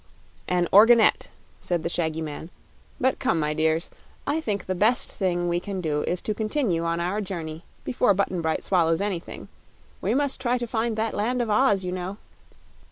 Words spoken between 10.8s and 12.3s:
that Land of Oz, you know."